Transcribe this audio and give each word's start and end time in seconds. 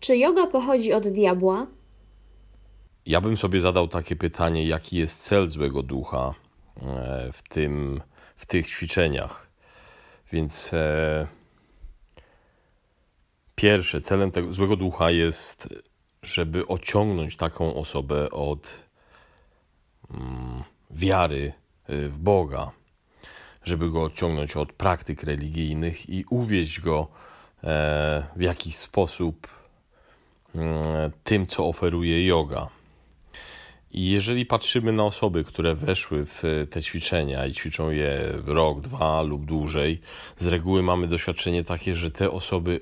Czy 0.00 0.16
yoga 0.16 0.46
pochodzi 0.46 0.92
od 0.92 1.08
diabła? 1.08 1.66
Ja 3.06 3.20
bym 3.20 3.36
sobie 3.36 3.60
zadał 3.60 3.88
takie 3.88 4.16
pytanie, 4.16 4.66
jaki 4.66 4.96
jest 4.96 5.22
cel 5.22 5.48
złego 5.48 5.82
ducha 5.82 6.34
e, 6.82 7.30
w, 7.32 7.42
tym, 7.42 8.00
w 8.36 8.46
tych 8.46 8.66
ćwiczeniach. 8.66 9.50
Więc 10.32 10.74
e, 10.74 11.26
pierwsze, 13.54 14.00
celem 14.00 14.30
tego 14.30 14.52
złego 14.52 14.76
ducha 14.76 15.10
jest, 15.10 15.68
żeby 16.22 16.66
ociągnąć 16.66 17.36
taką 17.36 17.74
osobę 17.74 18.30
od 18.30 18.84
mm, 20.10 20.62
wiary 20.90 21.52
e, 21.86 22.08
w 22.08 22.18
Boga, 22.18 22.70
żeby 23.64 23.90
go 23.90 24.02
odciągnąć 24.02 24.56
od 24.56 24.72
praktyk 24.72 25.22
religijnych 25.22 26.08
i 26.08 26.24
uwieść 26.30 26.80
go 26.80 27.08
e, 27.64 28.26
w 28.36 28.40
jakiś 28.40 28.76
sposób 28.76 29.59
tym, 31.24 31.46
co 31.46 31.66
oferuje 31.66 32.26
yoga. 32.26 32.68
I 33.92 34.10
jeżeli 34.10 34.46
patrzymy 34.46 34.92
na 34.92 35.04
osoby, 35.04 35.44
które 35.44 35.74
weszły 35.74 36.26
w 36.26 36.42
te 36.70 36.82
ćwiczenia 36.82 37.46
i 37.46 37.52
ćwiczą 37.52 37.90
je 37.90 38.32
rok, 38.46 38.80
dwa 38.80 39.22
lub 39.22 39.44
dłużej, 39.44 40.00
z 40.36 40.46
reguły 40.46 40.82
mamy 40.82 41.06
doświadczenie 41.06 41.64
takie, 41.64 41.94
że 41.94 42.10
te 42.10 42.30
osoby, 42.30 42.80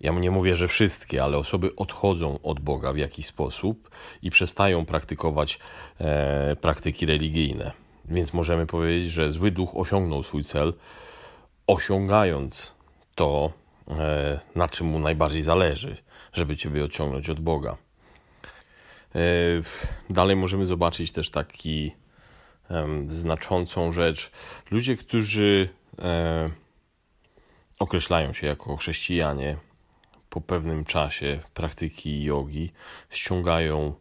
ja 0.00 0.12
nie 0.12 0.30
mówię, 0.30 0.56
że 0.56 0.68
wszystkie, 0.68 1.24
ale 1.24 1.36
osoby 1.38 1.76
odchodzą 1.76 2.38
od 2.42 2.60
Boga 2.60 2.92
w 2.92 2.96
jakiś 2.96 3.26
sposób 3.26 3.90
i 4.22 4.30
przestają 4.30 4.84
praktykować 4.86 5.58
e, 6.00 6.56
praktyki 6.56 7.06
religijne. 7.06 7.72
Więc 8.04 8.32
możemy 8.32 8.66
powiedzieć, 8.66 9.10
że 9.10 9.30
zły 9.30 9.50
duch 9.50 9.76
osiągnął 9.76 10.22
swój 10.22 10.44
cel, 10.44 10.74
osiągając 11.66 12.74
to, 13.14 13.52
e, 13.88 14.40
na 14.54 14.68
czym 14.68 14.86
mu 14.86 14.98
najbardziej 14.98 15.42
zależy, 15.42 15.96
żeby 16.32 16.56
Ciebie 16.56 16.84
odciągnąć 16.84 17.30
od 17.30 17.40
Boga. 17.40 17.76
E, 19.14 19.20
dalej 20.10 20.36
możemy 20.36 20.66
zobaczyć 20.66 21.12
też 21.12 21.30
taki 21.30 21.92
znaczącą 23.08 23.92
rzecz. 23.92 24.30
Ludzie, 24.70 24.96
którzy 24.96 25.68
określają 27.78 28.32
się 28.32 28.46
jako 28.46 28.76
chrześcijanie, 28.76 29.56
po 30.30 30.40
pewnym 30.40 30.84
czasie 30.84 31.40
praktyki 31.54 32.22
jogi 32.22 32.72
ściągają 33.10 33.94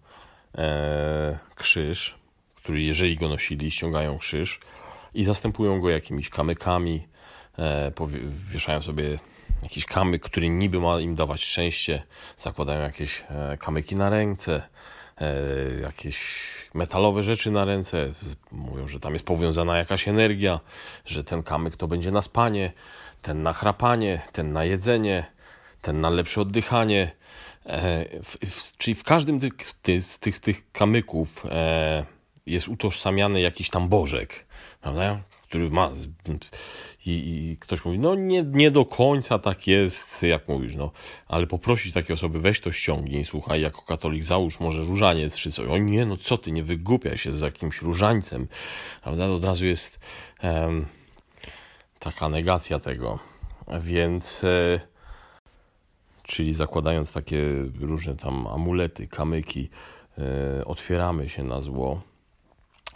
e, 0.57 1.39
krzyż, 1.55 2.15
który 2.55 2.81
jeżeli 2.81 3.17
go 3.17 3.29
nosili, 3.29 3.71
ściągają 3.71 4.17
krzyż 4.17 4.59
i 5.13 5.23
zastępują 5.23 5.81
go 5.81 5.89
jakimiś 5.89 6.29
kamykami, 6.29 7.07
e, 7.59 7.91
wieszają 8.51 8.81
sobie 8.81 9.19
jakiś 9.63 9.85
kamyk, 9.85 10.23
który 10.23 10.49
niby 10.49 10.79
ma 10.79 10.99
im 10.99 11.15
dawać 11.15 11.43
szczęście, 11.43 12.03
zakładają 12.37 12.81
jakieś 12.81 13.23
e, 13.29 13.57
kamyki 13.57 13.95
na 13.95 14.09
ręce, 14.09 14.61
e, 15.17 15.33
jakieś 15.81 16.47
metalowe 16.73 17.23
rzeczy 17.23 17.51
na 17.51 17.65
ręce, 17.65 18.11
mówią, 18.51 18.87
że 18.87 18.99
tam 18.99 19.13
jest 19.13 19.25
powiązana 19.25 19.77
jakaś 19.77 20.07
energia, 20.07 20.59
że 21.05 21.23
ten 21.23 21.43
kamyk 21.43 21.77
to 21.77 21.87
będzie 21.87 22.11
na 22.11 22.21
spanie, 22.21 22.71
ten 23.21 23.43
na 23.43 23.53
chrapanie, 23.53 24.21
ten 24.31 24.53
na 24.53 24.63
jedzenie, 24.63 25.25
ten 25.81 26.01
na 26.01 26.09
lepsze 26.09 26.41
oddychanie. 26.41 27.11
E, 27.65 28.05
czyli 28.77 28.95
w 28.95 29.03
każdym 29.03 29.39
z 29.99 30.19
tych, 30.19 30.39
tych 30.39 30.71
kamyków 30.71 31.43
jest 32.45 32.67
utożsamiany 32.67 33.41
jakiś 33.41 33.69
tam 33.69 33.89
bożek, 33.89 34.45
prawda? 34.81 35.19
Który 35.47 35.69
ma. 35.69 35.91
I, 37.05 37.11
I, 37.11 37.57
ktoś 37.57 37.85
mówi, 37.85 37.99
no 37.99 38.15
nie, 38.15 38.43
nie 38.43 38.71
do 38.71 38.85
końca 38.85 39.39
tak 39.39 39.67
jest, 39.67 40.23
jak 40.23 40.47
mówisz, 40.47 40.75
no, 40.75 40.91
ale 41.27 41.47
poprosić 41.47 41.93
takie 41.93 42.13
osoby, 42.13 42.39
weź 42.39 42.59
to 42.59 42.71
ściągnij, 42.71 43.25
słuchaj, 43.25 43.61
jako 43.61 43.81
katolik 43.81 44.23
załóż 44.23 44.59
może 44.59 44.81
różaniec 44.81 45.37
czy 45.37 45.51
coś. 45.51 45.67
O 45.67 45.77
nie, 45.77 46.05
no 46.05 46.17
co 46.17 46.37
ty, 46.37 46.51
nie 46.51 46.63
wygłupiaj 46.63 47.17
się 47.17 47.31
z 47.31 47.41
jakimś 47.41 47.81
różańcem, 47.81 48.47
prawda? 49.03 49.27
Od 49.27 49.43
razu 49.43 49.65
jest 49.65 49.99
taka 51.99 52.29
negacja 52.29 52.79
tego. 52.79 53.19
Więc. 53.81 54.43
E, 54.43 54.79
czyli 56.27 56.53
zakładając 56.53 57.13
takie 57.13 57.43
różne 57.79 58.15
tam 58.15 58.47
amulety, 58.47 59.07
kamyki, 59.07 59.69
e, 60.17 60.65
otwieramy 60.65 61.29
się 61.29 61.43
na 61.43 61.61
zło 61.61 62.01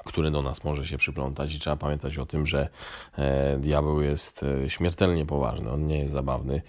które 0.05 0.31
do 0.31 0.41
nas 0.41 0.63
może 0.63 0.85
się 0.85 0.97
przyplątać 0.97 1.55
i 1.55 1.59
trzeba 1.59 1.75
pamiętać 1.75 2.17
o 2.17 2.25
tym, 2.25 2.47
że 2.47 2.69
e, 3.17 3.57
diabeł 3.57 4.01
jest 4.01 4.43
e, 4.43 4.69
śmiertelnie 4.69 5.25
poważny, 5.25 5.71
on 5.71 5.87
nie 5.87 5.99
jest 5.99 6.13
zabawny. 6.13 6.61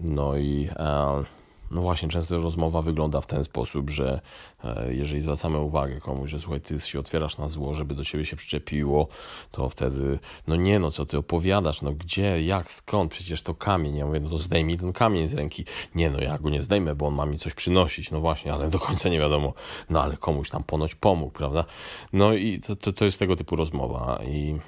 No 0.00 0.36
i 0.36 0.68
e, 0.76 1.24
no 1.70 1.80
właśnie, 1.80 2.08
często 2.08 2.40
rozmowa 2.40 2.82
wygląda 2.82 3.20
w 3.20 3.26
ten 3.26 3.44
sposób, 3.44 3.90
że 3.90 4.20
e, 4.64 4.94
jeżeli 4.94 5.20
zwracamy 5.20 5.58
uwagę 5.58 6.00
komuś, 6.00 6.30
że 6.30 6.40
słuchaj, 6.40 6.60
ty 6.60 6.80
się 6.80 7.00
otwierasz 7.00 7.38
na 7.38 7.48
zło, 7.48 7.74
żeby 7.74 7.94
do 7.94 8.04
ciebie 8.04 8.26
się 8.26 8.36
przyczepiło, 8.36 9.08
to 9.50 9.68
wtedy, 9.68 10.18
no 10.46 10.56
nie 10.56 10.78
no, 10.78 10.90
co 10.90 11.06
ty 11.06 11.18
opowiadasz, 11.18 11.82
no 11.82 11.92
gdzie, 11.92 12.42
jak, 12.42 12.70
skąd, 12.70 13.12
przecież 13.12 13.42
to 13.42 13.54
kamień. 13.54 13.96
Ja 13.96 14.06
mówię, 14.06 14.20
no 14.20 14.30
to 14.30 14.38
zdejmij 14.38 14.78
ten 14.78 14.92
kamień 14.92 15.26
z 15.26 15.34
ręki. 15.34 15.64
Nie 15.94 16.10
no, 16.10 16.20
ja 16.20 16.38
go 16.38 16.50
nie 16.50 16.62
zdejmę, 16.62 16.94
bo 16.94 17.06
on 17.06 17.14
ma 17.14 17.26
mi 17.26 17.38
coś 17.38 17.54
przynosić. 17.54 18.10
No 18.10 18.20
właśnie, 18.20 18.52
ale 18.52 18.70
do 18.70 18.78
końca 18.78 19.08
nie 19.08 19.18
wiadomo, 19.18 19.52
no 19.90 20.02
ale 20.02 20.16
komuś 20.16 20.50
tam 20.50 20.64
ponoć 20.64 20.94
pomógł, 20.94 21.32
prawda? 21.32 21.64
No 22.12 22.34
i 22.34 22.58
to, 22.58 22.76
to, 22.76 22.92
to 22.92 23.04
jest 23.04 23.18
tego 23.18 23.36
typu 23.36 23.56
rozmowa 23.56 24.20
i 24.24 24.58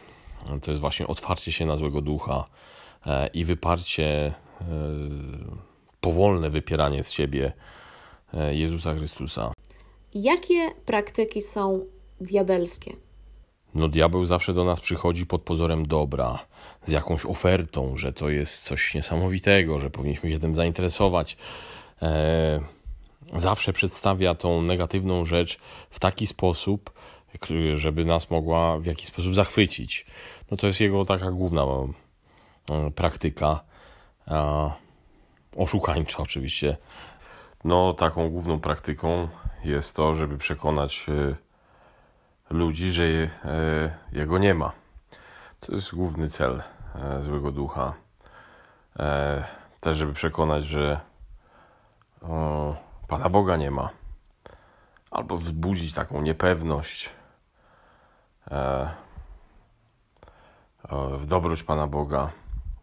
to 0.63 0.71
jest 0.71 0.81
właśnie 0.81 1.07
otwarcie 1.07 1.53
się 1.53 1.67
na 1.67 1.77
złego 1.77 2.01
ducha 2.01 2.45
e, 3.07 3.27
i 3.27 3.45
wyparcie 3.45 4.35
e, 4.61 4.65
powolne 6.03 6.51
wypieranie 6.51 7.05
z 7.05 7.11
siebie 7.11 7.53
e, 8.35 8.55
Jezusa 8.55 8.95
Chrystusa. 8.95 9.53
Jakie 10.15 10.71
praktyki 10.87 11.41
są 11.41 11.87
diabelskie? 12.21 12.93
No, 13.75 13.89
diabeł 13.89 14.25
zawsze 14.25 14.55
do 14.55 14.65
nas 14.65 14.81
przychodzi 14.81 15.27
pod 15.27 15.43
pozorem 15.43 15.87
dobra, 15.87 16.39
z 16.87 16.93
jakąś 16.93 17.27
ofertą, 17.27 17.97
że 17.97 18.13
to 18.13 18.31
jest 18.31 18.65
coś 18.65 18.95
niesamowitego, 18.95 19.79
że 19.79 19.91
powinniśmy 19.91 20.31
się 20.31 20.39
tym 20.39 20.55
zainteresować. 20.55 21.37
E, 22.03 22.61
zawsze 23.37 23.73
przedstawia 23.73 24.35
tą 24.35 24.63
negatywną 24.63 25.25
rzecz 25.25 25.59
w 25.91 26.01
taki 26.01 26.27
sposób, 26.27 26.91
żeby 27.75 28.05
nas 28.05 28.31
mogła 28.31 28.79
w 28.79 28.87
jakiś 28.87 29.07
sposób 29.07 29.35
zachwycić. 29.35 30.07
No 30.51 30.57
to 30.57 30.67
jest 30.67 30.81
jego 30.81 31.05
taka 31.05 31.31
główna 31.31 31.63
e, 32.71 32.91
praktyka 32.91 33.61
oszukańcza 35.57 36.19
oczywiście. 36.19 36.77
No, 37.65 37.95
taką 37.95 38.31
główną 38.31 38.61
praktyką 38.61 39.29
jest 39.65 39.97
to, 39.97 40.15
żeby 40.15 40.39
przekonać 40.39 41.07
e, 41.09 41.37
ludzi, 42.55 42.93
że 42.93 43.05
e, 43.05 43.29
jego 44.13 44.39
nie 44.39 44.55
ma. 44.55 44.73
To 45.61 45.73
jest 45.73 45.95
główny 45.95 46.29
cel 46.29 46.63
e, 46.95 47.23
złego 47.23 47.53
ducha. 47.53 47.95
Też, 49.81 49.97
żeby 49.97 50.13
przekonać, 50.13 50.65
że 50.65 51.01
Pana 53.09 53.29
Boga 53.29 53.57
nie 53.57 53.71
ma. 53.71 53.91
Albo 55.11 55.39
wzbudzić 55.39 55.95
taką 55.95 56.23
niepewność 56.23 57.11
w 60.91 61.27
dobroć 61.27 61.63
Pana 61.63 61.87
Boga. 61.87 62.31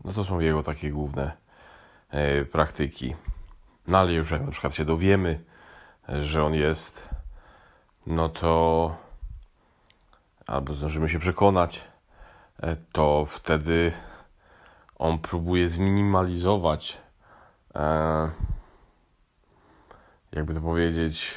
No 0.04 0.14
to 0.14 0.24
są 0.24 0.40
jego 0.40 0.64
takie 0.64 0.92
główne 0.92 1.32
praktyki. 2.52 3.16
No 3.88 3.98
ale 3.98 4.14
już 4.14 4.32
jak 4.32 4.46
na 4.46 4.52
przykład 4.52 4.76
się 4.76 4.86
dowiemy, 4.86 5.44
że 6.08 6.44
on 6.44 6.54
jest, 6.54 7.10
no 8.08 8.30
to 8.30 8.96
albo 10.48 10.74
zdążymy 10.74 11.10
się 11.10 11.20
przekonać, 11.20 11.88
e, 12.60 12.76
to 12.92 13.26
wtedy 13.26 13.92
on 14.96 15.20
próbuje 15.20 15.70
zminimalizować, 15.70 17.02
e, 17.76 18.30
jakby 20.32 20.54
to 20.54 20.62
powiedzieć, 20.62 21.36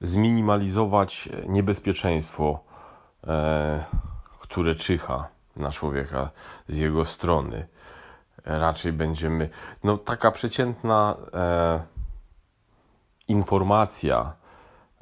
zminimalizować 0.00 1.28
niebezpieczeństwo, 1.46 2.64
które 4.40 4.74
czyha 4.74 5.28
na 5.56 5.72
człowieka 5.72 6.30
z 6.68 6.76
jego 6.76 7.04
strony 7.04 7.68
raczej 8.44 8.92
będziemy. 8.92 9.48
No, 9.84 9.98
taka 9.98 10.30
przeciętna 10.30 11.16
e, 11.34 11.80
informacja 13.28 14.32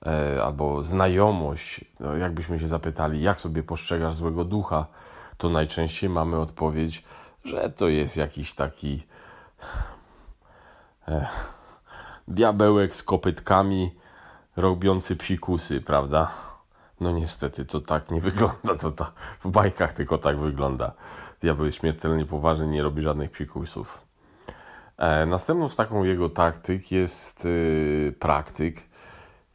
e, 0.06 0.42
albo 0.44 0.82
znajomość, 0.82 1.84
no, 2.00 2.16
jakbyśmy 2.16 2.58
się 2.58 2.68
zapytali, 2.68 3.22
jak 3.22 3.40
sobie 3.40 3.62
postrzegasz 3.62 4.14
złego 4.14 4.44
ducha, 4.44 4.86
to 5.36 5.50
najczęściej 5.50 6.10
mamy 6.10 6.38
odpowiedź, 6.38 7.04
że 7.44 7.70
to 7.70 7.88
jest 7.88 8.16
jakiś 8.16 8.54
taki 8.54 9.02
e, 11.08 11.26
diabełek 12.28 12.96
z 12.96 13.02
kopytkami 13.02 13.90
robiący 14.56 15.16
psikusy, 15.16 15.80
prawda? 15.80 16.30
No 17.00 17.10
niestety 17.10 17.64
to 17.64 17.80
tak 17.80 18.10
nie 18.10 18.20
wygląda, 18.30 18.74
to 18.80 18.90
ta, 18.90 19.12
w 19.40 19.48
bajkach 19.48 19.92
tylko 19.92 20.18
tak 20.18 20.40
wygląda. 20.40 20.92
Diabeł 21.40 21.72
śmiertelnie 21.72 22.26
poważny, 22.26 22.66
nie 22.66 22.82
robi 22.82 23.02
żadnych 23.02 23.30
psikusów. 23.30 24.06
E, 24.98 25.26
następną 25.26 25.68
z 25.68 25.76
taką 25.76 26.04
jego 26.04 26.28
taktyk 26.28 26.92
jest 26.92 27.44
y, 27.44 28.14
praktyk, 28.18 28.88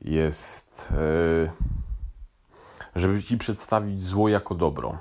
jest, 0.02 0.94
y, 1.46 1.52
żeby 2.96 3.24
ci 3.24 3.38
przedstawić 3.38 4.04
zło 4.04 4.30
jako 4.30 4.56
dobro. 4.56 4.98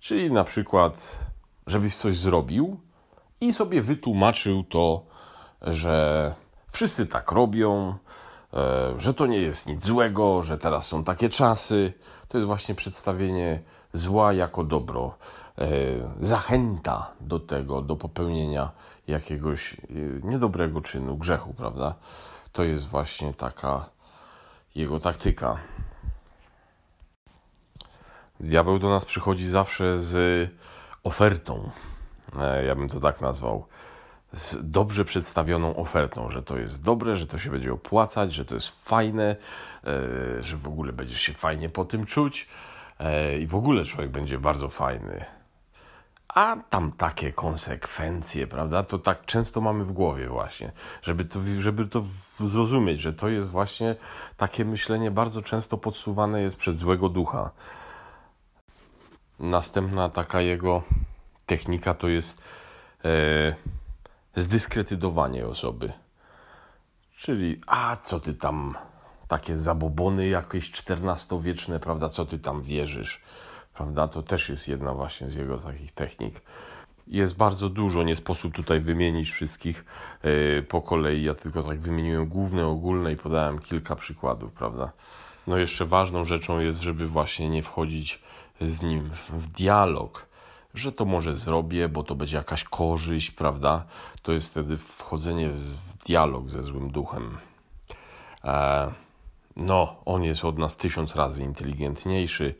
Czyli 0.00 0.32
na 0.32 0.44
przykład, 0.44 1.18
żebyś 1.66 1.96
coś 1.96 2.16
zrobił 2.16 2.80
i 3.40 3.52
sobie 3.52 3.82
wytłumaczył 3.82 4.64
to, 4.64 5.06
że 5.62 6.34
wszyscy 6.72 7.06
tak 7.06 7.32
robią, 7.32 7.94
że 8.96 9.14
to 9.14 9.26
nie 9.26 9.38
jest 9.38 9.66
nic 9.66 9.84
złego, 9.84 10.42
że 10.42 10.58
teraz 10.58 10.86
są 10.86 11.04
takie 11.04 11.28
czasy. 11.28 11.92
To 12.28 12.38
jest 12.38 12.46
właśnie 12.46 12.74
przedstawienie 12.74 13.60
zła 13.92 14.32
jako 14.32 14.64
dobro. 14.64 15.14
E, 15.58 15.66
zachęta 16.20 17.12
do 17.20 17.40
tego, 17.40 17.82
do 17.82 17.96
popełnienia 17.96 18.70
jakiegoś 19.06 19.74
e, 19.74 19.76
niedobrego 20.22 20.80
czynu, 20.80 21.16
grzechu, 21.16 21.54
prawda? 21.54 21.94
To 22.52 22.62
jest 22.62 22.88
właśnie 22.88 23.34
taka 23.34 23.90
jego 24.74 25.00
taktyka. 25.00 25.56
Diabeł 28.40 28.78
do 28.78 28.88
nas 28.88 29.04
przychodzi 29.04 29.48
zawsze 29.48 29.98
z 29.98 30.50
ofertą. 31.04 31.70
E, 32.38 32.64
ja 32.64 32.74
bym 32.74 32.88
to 32.88 33.00
tak 33.00 33.20
nazwał. 33.20 33.66
Z 34.32 34.70
dobrze 34.70 35.04
przedstawioną 35.04 35.76
ofertą, 35.76 36.30
że 36.30 36.42
to 36.42 36.58
jest 36.58 36.82
dobre, 36.82 37.16
że 37.16 37.26
to 37.26 37.38
się 37.38 37.50
będzie 37.50 37.72
opłacać, 37.72 38.34
że 38.34 38.44
to 38.44 38.54
jest 38.54 38.88
fajne, 38.88 39.36
że 40.40 40.56
w 40.56 40.66
ogóle 40.66 40.92
będziesz 40.92 41.20
się 41.20 41.32
fajnie 41.32 41.68
po 41.68 41.84
tym 41.84 42.06
czuć 42.06 42.48
i 43.40 43.46
w 43.46 43.54
ogóle 43.54 43.84
człowiek 43.84 44.10
będzie 44.10 44.38
bardzo 44.38 44.68
fajny 44.68 45.24
a 46.34 46.56
tam 46.70 46.92
takie 46.92 47.32
konsekwencje, 47.32 48.46
prawda? 48.46 48.82
To 48.82 48.98
tak 48.98 49.24
często 49.24 49.60
mamy 49.60 49.84
w 49.84 49.92
głowie 49.92 50.28
właśnie, 50.28 50.72
żeby 51.02 51.24
to, 51.24 51.40
żeby 51.58 51.86
to 51.86 52.02
zrozumieć, 52.38 53.00
że 53.00 53.12
to 53.12 53.28
jest 53.28 53.50
właśnie 53.50 53.96
takie 54.36 54.64
myślenie 54.64 55.10
bardzo 55.10 55.42
często 55.42 55.78
podsuwane 55.78 56.42
jest 56.42 56.56
przez 56.56 56.76
złego 56.76 57.08
ducha. 57.08 57.50
Następna 59.38 60.08
taka 60.08 60.40
jego 60.40 60.82
technika 61.46 61.94
to 61.94 62.08
jest 62.08 62.42
e, 63.04 63.54
zdyskredytowanie 64.36 65.46
osoby. 65.46 65.92
Czyli, 67.16 67.60
a 67.66 67.96
co 67.96 68.20
ty 68.20 68.34
tam, 68.34 68.74
takie 69.28 69.56
zabobony 69.56 70.28
jakieś 70.28 70.70
czternastowieczne, 70.70 71.80
prawda, 71.80 72.08
co 72.08 72.26
ty 72.26 72.38
tam 72.38 72.62
wierzysz? 72.62 73.22
prawda? 73.80 74.08
To 74.08 74.22
też 74.22 74.48
jest 74.48 74.68
jedna 74.68 74.94
właśnie 74.94 75.26
z 75.26 75.34
jego 75.34 75.58
takich 75.58 75.92
technik. 75.92 76.34
Jest 77.06 77.36
bardzo 77.36 77.68
dużo, 77.68 78.02
nie 78.02 78.16
sposób 78.16 78.54
tutaj 78.54 78.80
wymienić 78.80 79.30
wszystkich 79.30 79.84
yy, 80.24 80.62
po 80.68 80.82
kolei. 80.82 81.22
Ja 81.22 81.34
tylko 81.34 81.62
tak 81.62 81.80
wymieniłem 81.80 82.28
główne, 82.28 82.66
ogólne 82.66 83.12
i 83.12 83.16
podałem 83.16 83.58
kilka 83.58 83.96
przykładów, 83.96 84.52
prawda? 84.52 84.92
No 85.46 85.58
jeszcze 85.58 85.86
ważną 85.86 86.24
rzeczą 86.24 86.58
jest, 86.58 86.80
żeby 86.80 87.06
właśnie 87.06 87.48
nie 87.48 87.62
wchodzić 87.62 88.22
z 88.60 88.82
nim 88.82 89.10
w 89.28 89.46
dialog, 89.46 90.26
że 90.74 90.92
to 90.92 91.04
może 91.04 91.36
zrobię, 91.36 91.88
bo 91.88 92.02
to 92.02 92.14
będzie 92.14 92.36
jakaś 92.36 92.64
korzyść, 92.64 93.30
prawda? 93.30 93.84
To 94.22 94.32
jest 94.32 94.50
wtedy 94.50 94.76
wchodzenie 94.76 95.50
w 95.50 95.96
dialog 96.06 96.50
ze 96.50 96.62
złym 96.62 96.90
duchem. 96.90 97.38
E, 98.44 98.92
no, 99.56 99.96
on 100.04 100.24
jest 100.24 100.44
od 100.44 100.58
nas 100.58 100.76
tysiąc 100.76 101.16
razy 101.16 101.42
inteligentniejszy 101.42 102.54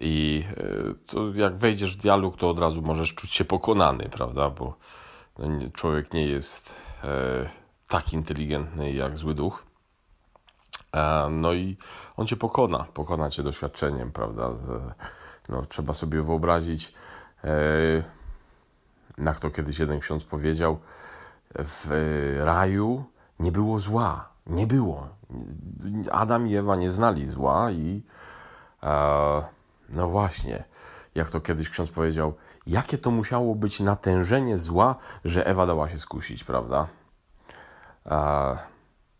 i 0.00 0.44
e, 0.56 0.64
to 1.06 1.34
jak 1.34 1.56
wejdziesz 1.56 1.96
w 1.96 2.00
dialog, 2.00 2.36
to 2.36 2.50
od 2.50 2.58
razu 2.58 2.82
możesz 2.82 3.14
czuć 3.14 3.34
się 3.34 3.44
pokonany, 3.44 4.08
prawda? 4.08 4.50
Bo 4.50 4.76
no, 5.38 5.46
człowiek 5.74 6.14
nie 6.14 6.26
jest 6.26 6.74
e, 7.04 7.48
tak 7.88 8.12
inteligentny 8.12 8.92
jak 8.92 9.18
zły 9.18 9.34
duch. 9.34 9.64
No 11.30 11.52
i 11.52 11.76
on 12.16 12.26
cię 12.26 12.36
pokona, 12.36 12.86
pokona 12.94 13.30
cię 13.30 13.42
doświadczeniem, 13.42 14.12
prawda? 14.12 14.50
No, 15.48 15.62
trzeba 15.66 15.92
sobie 15.92 16.22
wyobrazić, 16.22 16.94
jak 19.18 19.40
to 19.40 19.50
kiedyś 19.50 19.78
jeden 19.78 20.00
ksiądz 20.00 20.24
powiedział, 20.24 20.78
w 21.54 21.86
raju 22.44 23.04
nie 23.40 23.52
było 23.52 23.78
zła. 23.78 24.28
Nie 24.46 24.66
było. 24.66 25.08
Adam 26.10 26.48
i 26.48 26.56
Ewa 26.56 26.76
nie 26.76 26.90
znali 26.90 27.28
zła 27.28 27.70
i 27.70 28.02
no 29.88 30.08
właśnie, 30.08 30.64
jak 31.14 31.30
to 31.30 31.40
kiedyś 31.40 31.70
ksiądz 31.70 31.90
powiedział, 31.90 32.34
jakie 32.66 32.98
to 32.98 33.10
musiało 33.10 33.54
być 33.54 33.80
natężenie 33.80 34.58
zła, 34.58 34.96
że 35.24 35.46
Ewa 35.46 35.66
dała 35.66 35.88
się 35.88 35.98
skusić, 35.98 36.44
prawda? 36.44 36.86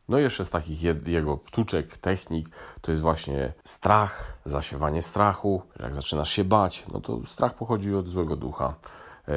No 0.08 0.18
i 0.18 0.22
jeszcze 0.22 0.44
z 0.44 0.50
takich 0.50 0.82
jego 1.06 1.38
sztuczek, 1.48 1.96
technik, 1.96 2.48
to 2.80 2.90
jest 2.90 3.02
właśnie 3.02 3.52
strach, 3.64 4.38
zasiewanie 4.44 5.02
strachu. 5.02 5.62
Jak 5.80 5.94
zaczynasz 5.94 6.30
się 6.30 6.44
bać, 6.44 6.84
no 6.92 7.00
to 7.00 7.26
strach 7.26 7.54
pochodzi 7.54 7.94
od 7.94 8.08
złego 8.08 8.36
ducha. 8.36 8.74
E, 9.28 9.34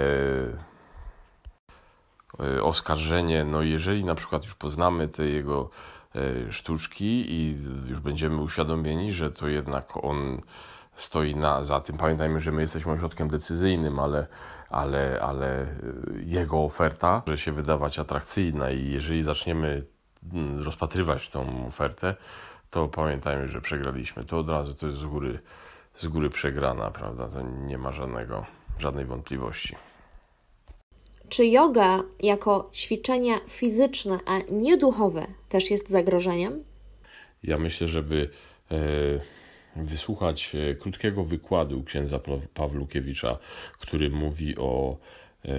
e, 2.40 2.64
oskarżenie, 2.64 3.44
no 3.44 3.62
jeżeli 3.62 4.06
na 4.06 4.16
przykład 4.16 4.44
już 4.44 4.56
poznamy 4.56 5.08
te 5.08 5.26
jego 5.26 5.70
e, 6.16 6.52
sztuczki 6.52 7.34
i 7.34 7.58
już 7.88 8.00
będziemy 8.00 8.42
uświadomieni, 8.42 9.14
że 9.14 9.32
to 9.32 9.48
jednak 9.48 10.06
on 10.06 10.42
stoi 10.96 11.36
na, 11.36 11.64
za 11.64 11.80
tym. 11.80 11.98
Pamiętajmy, 11.98 12.40
że 12.40 12.52
my 12.52 12.62
jesteśmy 12.62 12.92
ośrodkiem 12.92 13.28
decyzyjnym, 13.28 14.00
ale, 14.00 14.28
ale, 14.70 15.20
ale 15.22 15.68
jego 16.26 16.64
oferta 16.64 17.24
może 17.28 17.38
się 17.38 17.52
wydawać 17.52 18.00
atrakcyjna 18.00 18.72
i 18.72 18.92
jeżeli 18.92 19.24
zaczniemy 19.24 19.95
rozpatrywać 20.60 21.30
tą 21.30 21.68
ofertę, 21.68 22.16
to 22.70 22.88
pamiętajmy, 22.88 23.48
że 23.48 23.62
przegraliśmy. 23.62 24.26
To 24.26 24.38
od 24.38 24.50
razu 24.50 24.74
to 24.74 24.88
jest 24.88 25.00
z 25.00 25.06
góry, 25.06 25.40
z 25.96 26.08
góry 26.08 26.30
przegrana, 26.30 26.92
prawda? 26.92 27.28
To 27.28 27.42
nie 27.42 27.78
ma 27.78 27.92
żadnego, 27.92 28.46
żadnej 28.80 29.06
wątpliwości. 29.06 29.76
Czy 31.30 31.46
yoga 31.46 32.04
jako 32.20 32.70
ćwiczenia 32.74 33.36
fizyczne, 33.48 34.20
a 34.26 34.40
nie 34.52 34.78
duchowe 34.78 35.28
też 35.50 35.72
jest 35.72 35.90
zagrożeniem? 35.90 36.64
Ja 37.44 37.58
myślę, 37.58 37.88
żeby. 37.88 38.30
Yy 38.72 39.20
wysłuchać 39.76 40.56
e, 40.56 40.76
krótkiego 40.76 41.24
wykładu 41.24 41.84
księdza 41.84 42.20
Pawlukiewicza, 42.54 43.38
który 43.80 44.10
mówi 44.10 44.58
o 44.58 44.98
e, 45.46 45.50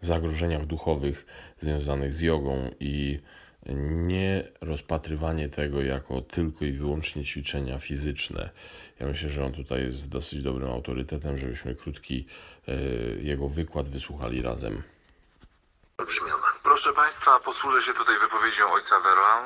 zagrożeniach 0.00 0.66
duchowych 0.66 1.26
związanych 1.60 2.12
z 2.12 2.20
jogą 2.20 2.70
i 2.80 3.18
nie 3.66 4.48
rozpatrywanie 4.60 5.48
tego 5.48 5.82
jako 5.82 6.20
tylko 6.20 6.64
i 6.64 6.72
wyłącznie 6.72 7.24
ćwiczenia 7.24 7.78
fizyczne. 7.78 8.50
Ja 9.00 9.06
myślę, 9.06 9.28
że 9.28 9.44
on 9.44 9.52
tutaj 9.52 9.82
jest 9.82 10.10
dosyć 10.10 10.42
dobrym 10.42 10.70
autorytetem, 10.70 11.38
żebyśmy 11.38 11.74
krótki 11.74 12.26
e, 12.68 12.72
jego 13.22 13.48
wykład 13.48 13.88
wysłuchali 13.88 14.42
razem. 14.42 14.82
Proszę 16.62 16.92
Państwa, 16.92 17.40
posłużę 17.40 17.82
się 17.82 17.94
tutaj 17.94 18.18
wypowiedzią 18.18 18.72
ojca 18.72 19.00
Veron, 19.00 19.44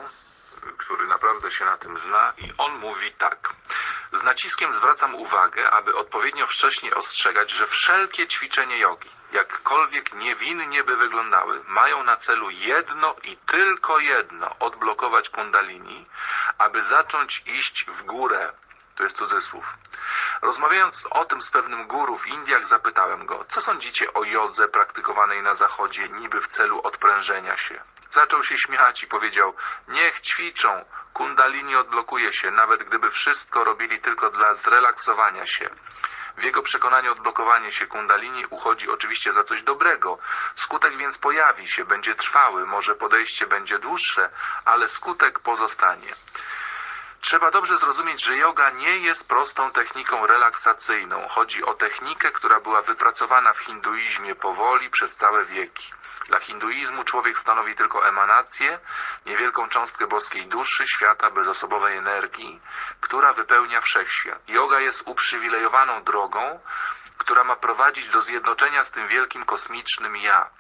który 0.77 1.07
naprawdę 1.07 1.51
się 1.51 1.65
na 1.65 1.77
tym 1.77 1.99
zna 1.99 2.33
i 2.39 2.53
on 2.59 2.79
mówi 2.79 3.13
tak. 3.19 3.55
Z 4.13 4.23
naciskiem 4.23 4.75
zwracam 4.75 5.15
uwagę, 5.15 5.71
aby 5.71 5.95
odpowiednio 5.95 6.47
wcześniej 6.47 6.95
ostrzegać, 6.95 7.53
że 7.53 7.67
wszelkie 7.67 8.29
ćwiczenia 8.29 8.77
jogi, 8.77 9.09
jakkolwiek 9.97 10.25
niewinnie 10.25 10.85
by 10.85 10.97
wyglądały, 10.97 11.61
mają 11.69 12.05
na 12.05 12.17
celu 12.17 12.51
jedno 12.51 13.17
i 13.23 13.37
tylko 13.37 13.99
jedno 13.99 14.57
odblokować 14.59 15.29
kundalini, 15.29 16.07
aby 16.59 16.83
zacząć 16.83 17.43
iść 17.47 17.85
w 17.85 18.03
górę. 18.03 18.53
To 18.97 19.05
jest 19.05 19.17
cudzysłów. 19.17 19.65
Rozmawiając 20.43 21.07
o 21.11 21.25
tym 21.25 21.43
z 21.43 21.51
pewnym 21.51 21.87
guru 21.87 22.19
w 22.19 22.27
Indiach, 22.27 22.67
zapytałem 22.67 23.27
go, 23.27 23.45
co 23.49 23.61
sądzicie 23.61 24.15
o 24.15 24.25
jodze 24.25 24.69
praktykowanej 24.69 25.43
na 25.43 25.55
zachodzie, 25.55 26.09
niby 26.09 26.41
w 26.41 26.49
celu 26.49 26.81
odprężenia 26.83 27.57
się. 27.57 27.81
Zaczął 28.11 28.43
się 28.45 28.59
śmiać 28.59 29.03
i 29.03 29.07
powiedział, 29.07 29.55
niech 29.89 30.21
ćwiczą, 30.21 30.85
kundalini 31.15 31.77
odblokuje 31.77 32.33
się, 32.33 32.51
nawet 32.51 32.85
gdyby 32.85 33.11
wszystko 33.11 33.65
robili 33.65 34.01
tylko 34.01 34.31
dla 34.31 34.55
zrelaksowania 34.55 35.47
się. 35.47 35.71
W 36.37 36.43
jego 36.43 36.63
przekonaniu 36.63 37.13
odblokowanie 37.13 37.73
się 37.73 37.87
kundalini 37.87 38.47
uchodzi 38.51 38.91
oczywiście 38.91 39.33
za 39.33 39.45
coś 39.45 39.63
dobrego. 39.63 40.19
Skutek 40.57 40.97
więc 40.97 41.19
pojawi 41.19 41.69
się, 41.69 41.85
będzie 41.85 42.15
trwały, 42.15 42.67
może 42.67 42.95
podejście 42.95 43.47
będzie 43.47 43.79
dłuższe, 43.79 44.31
ale 44.65 44.89
skutek 44.89 45.39
pozostanie. 45.41 46.15
Trzeba 47.21 47.51
dobrze 47.51 47.79
zrozumieć, 47.79 48.25
że 48.25 48.37
yoga 48.37 48.71
nie 48.71 48.99
jest 48.99 49.29
prostą 49.29 49.71
techniką 49.71 50.27
relaksacyjną. 50.27 51.29
Chodzi 51.29 51.65
o 51.65 51.75
technikę, 51.75 52.33
która 52.33 52.61
była 52.61 52.83
wypracowana 52.83 53.53
w 53.55 53.59
hinduizmie 53.59 54.35
powoli 54.35 54.91
przez 54.91 55.15
całe 55.17 55.45
wieki. 55.45 55.93
Dla 56.29 56.41
hinduizmu 56.41 57.05
człowiek 57.05 57.39
stanowi 57.39 57.77
tylko 57.77 58.09
emanację, 58.09 58.79
niewielką 59.27 59.69
cząstkę 59.69 60.07
boskiej 60.07 60.47
duszy, 60.47 60.89
świata 60.89 61.31
bezosobowej 61.31 61.97
energii, 61.97 62.61
która 63.01 63.33
wypełnia 63.33 63.81
wszechświat. 63.81 64.49
Yoga 64.49 64.81
jest 64.81 65.03
uprzywilejowaną 65.09 66.05
drogą, 66.05 66.61
która 67.19 67.45
ma 67.45 67.57
prowadzić 67.57 68.09
do 68.09 68.23
zjednoczenia 68.23 68.85
z 68.85 68.91
tym 68.91 69.09
wielkim 69.09 69.45
kosmicznym 69.45 70.17
ja. 70.17 70.51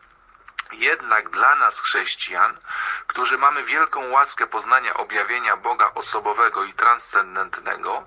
Jednak 0.72 1.30
dla 1.30 1.54
nas, 1.54 1.80
chrześcijan, 1.80 2.58
którzy 3.06 3.38
mamy 3.38 3.64
wielką 3.64 4.10
łaskę 4.10 4.46
poznania 4.46 4.94
objawienia 4.94 5.56
Boga 5.56 5.90
osobowego 5.94 6.64
i 6.64 6.74
transcendentnego, 6.74 8.04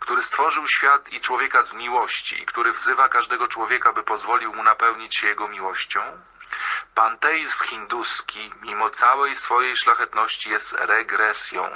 który 0.00 0.22
stworzył 0.22 0.68
świat 0.68 1.08
i 1.08 1.20
człowieka 1.20 1.62
z 1.62 1.74
miłości 1.74 2.42
i 2.42 2.46
który 2.46 2.72
wzywa 2.72 3.08
każdego 3.08 3.48
człowieka, 3.48 3.92
by 3.92 4.02
pozwolił 4.02 4.54
mu 4.54 4.62
napełnić 4.62 5.16
się 5.16 5.26
jego 5.28 5.48
miłością, 5.48 6.00
panteizm 6.94 7.58
hinduski, 7.64 8.52
mimo 8.62 8.90
całej 8.90 9.36
swojej 9.36 9.76
szlachetności, 9.76 10.50
jest 10.50 10.72
regresją. 10.72 11.70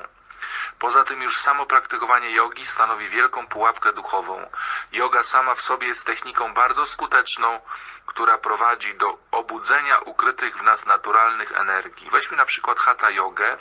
Poza 0.78 1.04
tym 1.04 1.22
już 1.22 1.36
samo 1.36 1.66
praktykowanie 1.66 2.30
jogi 2.30 2.66
stanowi 2.66 3.08
wielką 3.08 3.46
pułapkę 3.46 3.92
duchową. 3.92 4.50
Yoga 4.92 5.22
sama 5.22 5.54
w 5.54 5.62
sobie 5.62 5.86
jest 5.86 6.04
techniką 6.04 6.54
bardzo 6.54 6.86
skuteczną, 6.86 7.60
która 8.06 8.38
prowadzi 8.38 8.94
do 8.94 9.18
obudzenia 9.30 9.98
ukrytych 9.98 10.58
w 10.58 10.62
nas 10.62 10.86
naturalnych 10.86 11.52
energii. 11.52 12.10
Weźmy 12.10 12.36
na 12.36 12.46
przykład 12.46 12.78
hatha 12.78 13.10
jogę, 13.10 13.58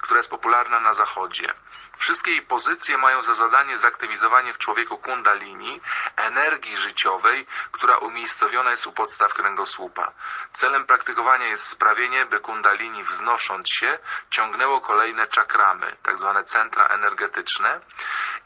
która 0.00 0.18
jest 0.18 0.30
popularna 0.30 0.80
na 0.80 0.94
zachodzie. 0.94 1.54
Wszystkie 1.98 2.30
jej 2.30 2.42
pozycje 2.42 2.98
mają 2.98 3.22
za 3.22 3.34
zadanie 3.34 3.78
zaktywizowanie 3.78 4.54
w 4.54 4.58
człowieku 4.58 4.98
kundalini, 4.98 5.80
energii 6.16 6.76
życiowej, 6.76 7.46
która 7.72 7.96
umiejscowiona 7.96 8.70
jest 8.70 8.86
u 8.86 8.92
podstaw 8.92 9.34
kręgosłupa. 9.34 10.12
Celem 10.52 10.86
praktykowania 10.86 11.48
jest 11.48 11.66
sprawienie, 11.66 12.26
by 12.26 12.40
kundalini 12.40 13.04
wznosząc 13.04 13.68
się 13.68 13.98
ciągnęło 14.30 14.80
kolejne 14.80 15.26
czakramy, 15.26 15.96
tak 16.02 16.18
zwane 16.18 16.44
centra 16.44 16.86
energetyczne 16.86 17.80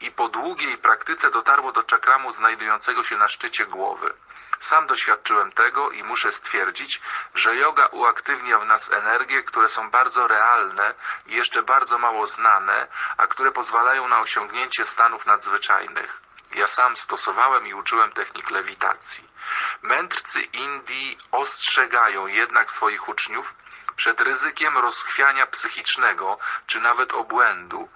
i 0.01 0.11
po 0.11 0.29
długiej 0.29 0.77
praktyce 0.77 1.31
dotarło 1.31 1.71
do 1.71 1.83
czakramu 1.83 2.31
znajdującego 2.31 3.03
się 3.03 3.17
na 3.17 3.27
szczycie 3.27 3.65
głowy. 3.65 4.13
Sam 4.59 4.87
doświadczyłem 4.87 5.51
tego 5.51 5.91
i 5.91 6.03
muszę 6.03 6.31
stwierdzić, 6.31 7.01
że 7.35 7.55
yoga 7.55 7.87
uaktywnia 7.87 8.59
w 8.59 8.65
nas 8.65 8.91
energie, 8.91 9.43
które 9.43 9.69
są 9.69 9.89
bardzo 9.89 10.27
realne 10.27 10.93
i 11.27 11.35
jeszcze 11.35 11.63
bardzo 11.63 11.97
mało 11.97 12.27
znane, 12.27 12.87
a 13.17 13.27
które 13.27 13.51
pozwalają 13.51 14.07
na 14.07 14.19
osiągnięcie 14.19 14.85
stanów 14.85 15.25
nadzwyczajnych. 15.25 16.21
Ja 16.55 16.67
sam 16.67 16.97
stosowałem 16.97 17.67
i 17.67 17.73
uczyłem 17.73 18.11
technik 18.11 18.49
lewitacji. 18.51 19.29
Mędrcy 19.81 20.41
Indii 20.41 21.17
ostrzegają 21.31 22.27
jednak 22.27 22.71
swoich 22.71 23.09
uczniów 23.09 23.53
przed 23.95 24.21
ryzykiem 24.21 24.77
rozchwiania 24.77 25.47
psychicznego 25.47 26.39
czy 26.67 26.81
nawet 26.81 27.13
obłędu. 27.13 27.89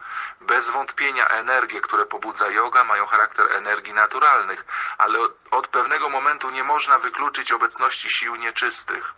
Bez 0.47 0.69
wątpienia 0.69 1.27
energie, 1.27 1.81
które 1.81 2.05
pobudza 2.05 2.49
yoga, 2.49 2.83
mają 2.83 3.05
charakter 3.05 3.51
energii 3.51 3.93
naturalnych, 3.93 4.65
ale 4.97 5.19
od, 5.19 5.31
od 5.51 5.67
pewnego 5.67 6.09
momentu 6.09 6.49
nie 6.49 6.63
można 6.63 6.99
wykluczyć 6.99 7.51
obecności 7.51 8.09
sił 8.09 8.35
nieczystych. 8.35 9.13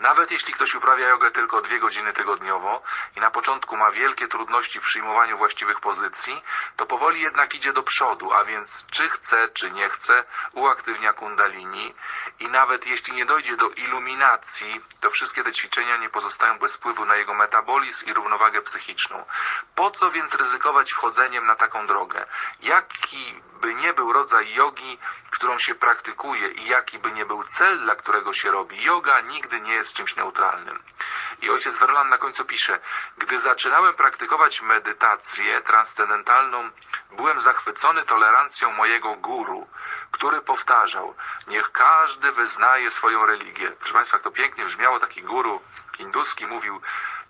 Nawet 0.00 0.30
jeśli 0.30 0.54
ktoś 0.54 0.74
uprawia 0.74 1.08
jogę 1.08 1.30
tylko 1.30 1.60
dwie 1.60 1.78
godziny 1.78 2.12
tygodniowo 2.12 2.82
i 3.16 3.20
na 3.20 3.30
początku 3.30 3.76
ma 3.76 3.90
wielkie 3.90 4.28
trudności 4.28 4.80
w 4.80 4.82
przyjmowaniu 4.82 5.38
właściwych 5.38 5.80
pozycji, 5.80 6.42
to 6.76 6.86
powoli 6.86 7.20
jednak 7.20 7.54
idzie 7.54 7.72
do 7.72 7.82
przodu, 7.82 8.32
a 8.32 8.44
więc 8.44 8.86
czy 8.90 9.08
chce, 9.08 9.48
czy 9.48 9.70
nie 9.70 9.88
chce, 9.88 10.24
uaktywnia 10.52 11.12
kundalini 11.12 11.94
i 12.40 12.48
nawet 12.48 12.86
jeśli 12.86 13.14
nie 13.14 13.26
dojdzie 13.26 13.56
do 13.56 13.70
iluminacji, 13.70 14.80
to 15.00 15.10
wszystkie 15.10 15.44
te 15.44 15.52
ćwiczenia 15.52 15.96
nie 15.96 16.08
pozostają 16.08 16.58
bez 16.58 16.76
wpływu 16.76 17.04
na 17.04 17.16
jego 17.16 17.34
metabolizm 17.34 18.06
i 18.06 18.14
równowagę 18.14 18.62
psychiczną. 18.62 19.24
Po 19.74 19.90
co 19.90 20.10
więc 20.10 20.34
ryzykować 20.34 20.92
wchodzeniem 20.92 21.46
na 21.46 21.56
taką 21.56 21.86
drogę? 21.86 22.26
Jaki 22.60 23.42
by 23.60 23.74
nie 23.74 23.92
był 23.92 24.12
rodzaj 24.12 24.54
jogi, 24.54 24.98
którą 25.30 25.58
się 25.58 25.74
praktykuje 25.74 26.48
i 26.48 26.68
jaki 26.68 26.98
by 26.98 27.12
nie 27.12 27.26
był 27.26 27.44
cel, 27.44 27.80
dla 27.80 27.94
którego 27.94 28.32
się 28.32 28.50
robi, 28.50 28.82
yoga 28.82 29.20
nigdy 29.20 29.60
nie 29.60 29.74
jest 29.74 29.94
czymś 29.94 30.16
neutralnym. 30.16 30.82
I 31.42 31.50
ojciec 31.50 31.76
Verlan 31.76 32.08
na 32.08 32.18
końcu 32.18 32.44
pisze, 32.44 32.80
gdy 33.18 33.38
zaczynałem 33.38 33.94
praktykować 33.94 34.62
medytację 34.62 35.60
transcendentalną, 35.60 36.70
byłem 37.12 37.40
zachwycony 37.40 38.02
tolerancją 38.02 38.72
mojego 38.72 39.14
guru, 39.14 39.66
który 40.10 40.40
powtarzał, 40.40 41.14
niech 41.46 41.72
każdy 41.72 42.32
wyznaje 42.32 42.90
swoją 42.90 43.26
religię. 43.26 43.70
Proszę 43.70 43.94
Państwa, 43.94 44.16
jak 44.16 44.24
to 44.24 44.30
pięknie 44.30 44.64
brzmiało, 44.64 45.00
taki 45.00 45.22
guru 45.22 45.60
hinduski 45.96 46.46
mówił, 46.46 46.80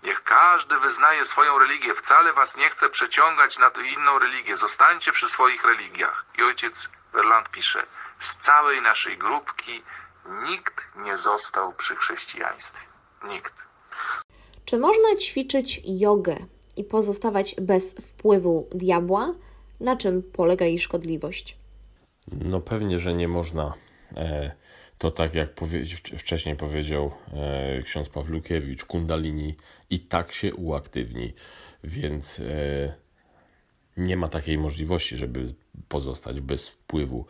niech 0.03 0.23
każdy 0.23 0.79
wyznaje 0.79 1.25
swoją 1.25 1.59
religię, 1.59 1.93
wcale 1.95 2.33
was 2.33 2.57
nie 2.57 2.69
chce 2.69 2.89
przeciągać 2.89 3.59
na 3.59 3.71
inną 3.97 4.19
religię, 4.19 4.57
zostańcie 4.57 5.11
przy 5.11 5.29
swoich 5.29 5.65
religiach. 5.65 6.25
I 6.39 6.43
ojciec 6.43 6.89
Verland 7.13 7.49
pisze, 7.49 7.85
z 8.21 8.37
całej 8.37 8.81
naszej 8.81 9.17
grupki 9.17 9.83
nikt 10.49 10.75
nie 11.05 11.17
został 11.17 11.73
przy 11.73 11.95
chrześcijaństwie. 11.95 12.79
Nikt. 13.23 13.53
Czy 14.65 14.77
można 14.77 15.15
ćwiczyć 15.15 15.81
jogę 15.83 16.35
i 16.77 16.83
pozostawać 16.83 17.55
bez 17.61 18.09
wpływu 18.09 18.69
diabła? 18.71 19.33
Na 19.79 19.97
czym 19.97 20.23
polega 20.23 20.65
jej 20.65 20.79
szkodliwość? 20.79 21.57
No 22.31 22.59
pewnie, 22.59 22.99
że 22.99 23.13
nie 23.13 23.27
można. 23.27 23.73
E, 24.15 24.51
to 25.01 25.11
tak 25.11 25.35
jak 25.35 25.49
wcześniej 26.17 26.55
powiedział 26.55 27.11
e, 27.33 27.81
ksiądz 27.83 28.09
Pawlukiewicz, 28.09 28.85
kundalini 28.85 29.55
i 29.89 29.99
tak 29.99 30.33
się 30.33 30.55
uaktywni, 30.55 31.33
więc 31.83 32.39
e, 32.39 32.93
nie 33.97 34.17
ma 34.17 34.27
takiej 34.27 34.57
możliwości, 34.57 35.17
żeby 35.17 35.53
pozostać 35.87 36.41
bez 36.41 36.69
wpływu. 36.69 37.25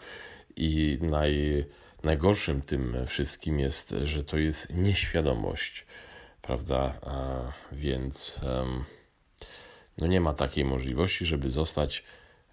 I 0.55 0.97
naj, 1.01 1.65
najgorszym 2.03 2.61
tym 2.61 2.97
wszystkim 3.07 3.59
jest, 3.59 3.95
że 4.03 4.23
to 4.23 4.37
jest 4.37 4.73
nieświadomość, 4.73 5.85
prawda? 6.41 6.99
A, 7.01 7.41
więc 7.71 8.41
no 10.01 10.07
nie 10.07 10.21
ma 10.21 10.33
takiej 10.33 10.65
możliwości, 10.65 11.25
żeby 11.25 11.51
zostać, 11.51 12.03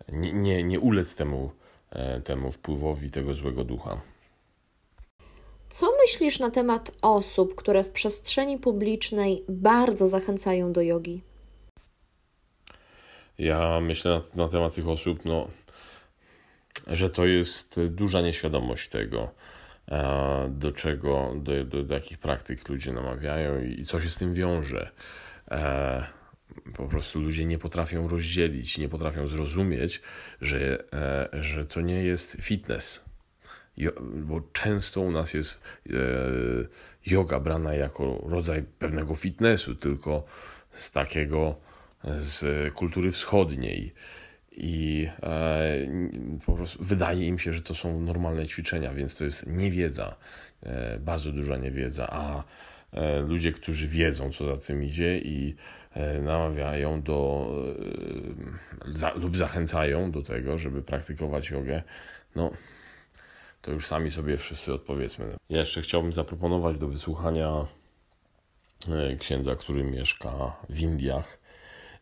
nie, 0.08 0.32
nie, 0.32 0.62
nie 0.62 0.80
ulec 0.80 1.14
temu, 1.14 1.52
e, 1.90 2.20
temu 2.20 2.50
wpływowi 2.50 3.10
tego 3.10 3.34
złego 3.34 3.64
ducha. 3.64 4.00
Co 5.68 5.86
myślisz 6.02 6.38
na 6.38 6.50
temat 6.50 6.90
osób, 7.02 7.54
które 7.54 7.84
w 7.84 7.90
przestrzeni 7.90 8.58
publicznej 8.58 9.44
bardzo 9.48 10.08
zachęcają 10.08 10.72
do 10.72 10.82
jogi? 10.82 11.22
Ja 13.38 13.80
myślę 13.80 14.10
na, 14.10 14.42
na 14.42 14.48
temat 14.48 14.74
tych 14.74 14.88
osób, 14.88 15.24
no, 15.24 15.48
że 16.86 17.10
to 17.10 17.26
jest 17.26 17.80
duża 17.80 18.20
nieświadomość 18.20 18.88
tego, 18.88 19.30
e, 19.88 20.48
do 20.50 20.72
czego, 20.72 21.32
do, 21.36 21.64
do, 21.64 21.82
do 21.82 21.94
jakich 21.94 22.18
praktyk 22.18 22.68
ludzie 22.68 22.92
namawiają 22.92 23.62
i, 23.62 23.80
i 23.80 23.86
co 23.86 24.00
się 24.00 24.10
z 24.10 24.16
tym 24.16 24.34
wiąże. 24.34 24.90
E, 25.50 26.04
po 26.76 26.86
prostu 26.86 27.20
ludzie 27.20 27.44
nie 27.44 27.58
potrafią 27.58 28.08
rozdzielić, 28.08 28.78
nie 28.78 28.88
potrafią 28.88 29.26
zrozumieć, 29.26 30.00
że, 30.40 30.84
e, 30.92 31.28
że 31.42 31.64
to 31.66 31.80
nie 31.80 32.02
jest 32.02 32.36
fitness. 32.40 33.07
Bo 34.14 34.40
często 34.52 35.00
u 35.00 35.10
nas 35.10 35.34
jest 35.34 35.62
yoga 37.06 37.40
brana 37.40 37.74
jako 37.74 38.22
rodzaj 38.26 38.62
pewnego 38.78 39.14
fitnessu, 39.14 39.74
tylko 39.74 40.24
z 40.72 40.90
takiego 40.90 41.56
z 42.18 42.74
kultury 42.74 43.12
wschodniej. 43.12 43.94
I 44.52 45.08
e, 45.22 45.86
po 46.46 46.52
prostu 46.52 46.84
wydaje 46.84 47.26
im 47.26 47.38
się, 47.38 47.52
że 47.52 47.62
to 47.62 47.74
są 47.74 48.00
normalne 48.00 48.46
ćwiczenia, 48.46 48.94
więc 48.94 49.16
to 49.16 49.24
jest 49.24 49.46
niewiedza, 49.46 50.16
e, 50.62 50.98
bardzo 50.98 51.32
duża 51.32 51.56
niewiedza, 51.56 52.08
a 52.10 52.44
e, 52.92 53.20
ludzie, 53.20 53.52
którzy 53.52 53.88
wiedzą, 53.88 54.30
co 54.30 54.44
za 54.44 54.66
tym 54.66 54.82
idzie 54.82 55.18
i 55.18 55.54
e, 55.94 56.20
namawiają 56.20 57.02
do 57.02 57.48
e, 59.04 59.18
lub 59.20 59.36
zachęcają 59.36 60.10
do 60.10 60.22
tego, 60.22 60.58
żeby 60.58 60.82
praktykować 60.82 61.50
jogę, 61.50 61.82
no 62.36 62.52
to 63.62 63.70
już 63.70 63.86
sami 63.86 64.10
sobie 64.10 64.38
wszyscy 64.38 64.74
odpowiedzmy. 64.74 65.36
Ja 65.48 65.60
jeszcze 65.60 65.82
chciałbym 65.82 66.12
zaproponować 66.12 66.78
do 66.78 66.88
wysłuchania 66.88 67.66
e, 68.88 69.16
księdza, 69.16 69.54
który 69.54 69.84
mieszka 69.84 70.30
w 70.68 70.80
Indiach 70.80 71.38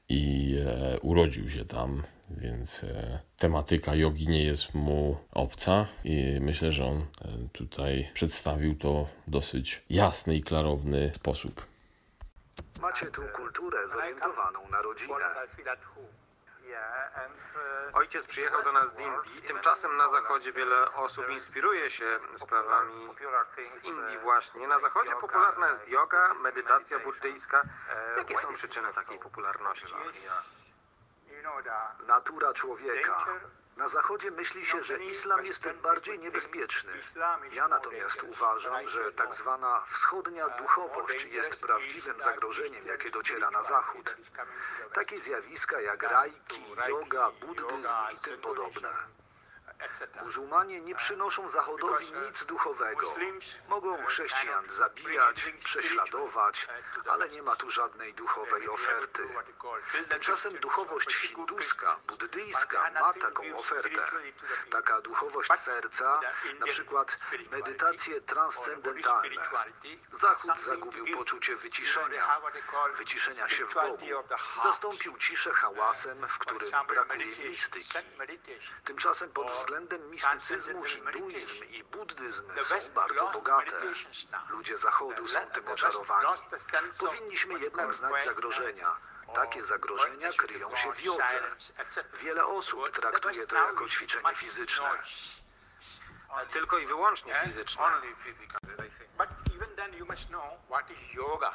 i 0.08 0.54
e, 0.66 1.00
urodził 1.00 1.50
się 1.50 1.64
tam, 1.64 2.02
więc 2.30 2.84
e, 2.84 3.18
tematyka 3.38 3.94
jogi 3.94 4.28
nie 4.28 4.44
jest 4.44 4.74
mu 4.74 5.16
obca 5.32 5.86
i 6.04 6.38
myślę, 6.40 6.72
że 6.72 6.84
on 6.84 7.06
tutaj 7.52 8.10
przedstawił 8.14 8.74
to 8.74 9.08
w 9.26 9.30
dosyć 9.30 9.82
jasny 9.90 10.36
i 10.36 10.42
klarowny 10.42 11.10
sposób. 11.14 11.66
Macie 12.82 13.06
tu 13.06 13.22
kulturę 13.36 13.88
zorientowaną 13.88 14.68
na 14.70 14.82
rodzinę. 14.82 15.14
Ojciec 17.92 18.26
przyjechał 18.26 18.62
do 18.62 18.72
nas 18.72 18.96
z 18.96 19.00
Indii. 19.00 19.42
Tymczasem 19.42 19.96
na 19.96 20.08
zachodzie 20.08 20.52
wiele 20.52 20.92
osób 20.92 21.28
inspiruje 21.28 21.90
się 21.90 22.18
sprawami 22.36 23.08
z 23.62 23.84
Indii 23.84 24.18
właśnie. 24.18 24.68
Na 24.68 24.78
zachodzie 24.78 25.12
popularna 25.20 25.68
jest 25.68 25.88
yoga, 25.88 26.34
medytacja 26.34 26.98
buddyjska. 26.98 27.62
Jakie 28.16 28.38
są 28.38 28.52
przyczyny 28.52 28.92
takiej 28.92 29.18
popularności? 29.18 29.94
Natura 32.06 32.52
człowieka. 32.52 33.24
Na 33.76 33.88
Zachodzie 33.88 34.30
myśli 34.30 34.66
się, 34.66 34.82
że 34.82 34.98
islam 34.98 35.46
jest 35.46 35.68
bardziej 35.82 36.18
niebezpieczny. 36.18 36.92
Ja 37.52 37.68
natomiast 37.68 38.22
uważam, 38.22 38.88
że 38.88 39.12
tak 39.12 39.34
zwana 39.34 39.82
wschodnia 39.88 40.48
duchowość 40.48 41.24
jest 41.24 41.60
prawdziwym 41.60 42.20
zagrożeniem, 42.20 42.86
jakie 42.86 43.10
dociera 43.10 43.50
na 43.50 43.62
Zachód. 43.62 44.16
Takie 44.92 45.20
zjawiska 45.20 45.80
jak 45.80 46.02
rajki, 46.02 46.62
yoga, 46.88 47.30
buddyzm 47.30 47.86
i 48.14 48.18
tym 48.20 48.40
podobne. 48.40 49.15
Muzułmanie 50.24 50.80
nie 50.80 50.94
przynoszą 50.94 51.48
Zachodowi 51.48 52.12
nic 52.12 52.44
duchowego. 52.44 53.14
Mogą 53.68 54.06
chrześcijan 54.06 54.70
zabijać, 54.70 55.52
prześladować, 55.64 56.68
ale 57.08 57.28
nie 57.28 57.42
ma 57.42 57.56
tu 57.56 57.70
żadnej 57.70 58.14
duchowej 58.14 58.68
oferty. 58.68 59.28
Tymczasem 60.08 60.58
duchowość 60.58 61.14
hinduska, 61.14 61.96
buddyjska 62.06 62.90
ma 63.00 63.12
taką 63.12 63.58
ofertę. 63.58 64.02
Taka 64.70 65.00
duchowość 65.00 65.50
serca, 65.56 66.20
na 66.58 66.66
przykład 66.66 67.18
medytacje 67.50 68.20
transcendentalne. 68.20 69.42
Zachód 70.12 70.60
zagubił 70.60 71.16
poczucie 71.16 71.56
wyciszenia, 71.56 72.40
wyciszenia 72.98 73.48
się 73.48 73.66
w 73.66 73.74
Bogu. 73.74 74.06
Zastąpił 74.62 75.18
ciszę 75.18 75.52
hałasem, 75.52 76.28
w 76.28 76.38
którym 76.38 76.70
brakuje 76.88 77.26
mistyki. 77.48 77.98
Tymczasem 78.84 79.30
pod 79.30 79.65
względem 79.66 80.10
mistycyzmu 80.10 80.84
hinduizm 80.84 81.64
i 81.64 81.84
buddyzm 81.84 82.44
są 82.64 82.92
bardzo 82.94 83.30
bogate. 83.30 83.72
Ludzie 84.48 84.78
Zachodu 84.78 85.28
są 85.28 85.40
tym 85.46 85.68
oczarowani. 85.68 86.26
Powinniśmy 87.00 87.58
jednak 87.58 87.94
znać 87.94 88.24
zagrożenia. 88.24 88.96
Takie 89.34 89.64
zagrożenia 89.64 90.32
kryją 90.32 90.76
się 90.76 90.92
w 90.92 91.02
jodze. 91.02 91.40
Wiele 92.22 92.46
osób 92.46 92.90
traktuje 92.90 93.46
to 93.46 93.56
jako 93.56 93.88
ćwiczenie 93.88 94.34
fizyczne. 94.34 94.90
Tylko 96.52 96.78
i 96.78 96.86
wyłącznie 96.86 97.34
fizyczne. 97.44 97.84
But 99.18 99.28
even 99.56 99.76
then, 99.76 99.94
you 99.94 100.06
must 100.06 100.26
know 100.26 100.44
what 100.68 100.90
is 100.90 101.14
yoga. 101.14 101.52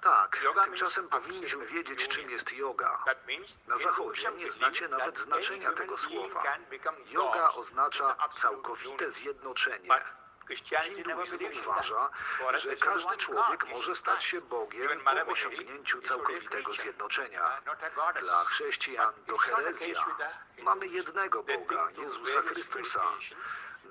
Tak, 0.00 0.40
tymczasem 0.64 1.08
powinniśmy 1.08 1.66
wiedzieć, 1.66 2.08
czym 2.08 2.30
jest 2.30 2.52
yoga. 2.52 2.98
Na 3.66 3.78
Zachodzie 3.78 4.32
nie 4.36 4.50
znacie 4.50 4.88
nawet 4.88 5.18
znaczenia 5.18 5.72
tego 5.72 5.98
słowa. 5.98 6.42
Yoga 7.06 7.52
oznacza 7.52 8.16
całkowite 8.36 9.10
zjednoczenie. 9.10 9.88
Hinduizm 10.94 11.38
uważa, 11.60 12.10
że 12.54 12.76
każdy 12.76 13.16
człowiek 13.16 13.66
może 13.66 13.96
stać 13.96 14.24
się 14.24 14.40
Bogiem 14.40 15.00
po 15.26 15.32
osiągnięciu 15.32 16.02
całkowitego 16.02 16.72
zjednoczenia. 16.74 17.60
Dla 18.20 18.44
chrześcijan 18.44 19.12
to 19.26 19.36
herezja. 19.36 20.04
Mamy 20.62 20.86
jednego 20.86 21.42
Boga, 21.42 21.88
Jezusa 21.98 22.42
Chrystusa. 22.42 23.02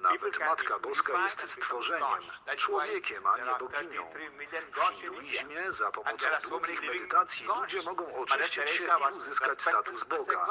Nawet 0.02 0.40
Matka 0.40 0.80
Boska 0.80 1.24
jest 1.24 1.52
stworzeniem, 1.52 2.24
człowiekiem, 2.58 3.28
a 3.28 3.38
nie 3.38 3.46
boginią. 3.60 4.10
33 4.10 4.30
million 4.32 4.64
W 4.72 5.02
hinduizmie 5.02 5.72
za 5.72 5.92
pomocą 5.92 6.28
długich 6.50 6.82
medytacji 6.82 7.46
ludzie 7.46 7.82
mogą 7.82 8.16
oczyścić 8.16 8.70
się 8.70 8.84
i 9.14 9.18
uzyskać 9.18 9.62
status 9.62 10.04
Boga. 10.04 10.48